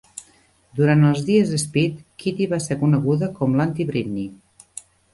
Durant 0.79 1.03
els 1.09 1.21
dies 1.27 1.51
"Spit", 1.65 2.01
Kittie 2.25 2.51
va 2.57 2.61
ser 2.69 2.81
coneguda 2.87 3.33
com 3.39 3.55
a 3.55 3.61
l'"anti-Britney". 3.63 4.31